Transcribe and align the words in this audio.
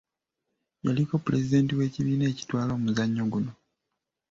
Yaliko 0.85 1.13
Pulezidenti 1.23 1.71
w’ekibiina 1.79 2.25
ekitwala 2.31 2.71
omuzannyo 2.77 3.23
guno. 3.33 3.51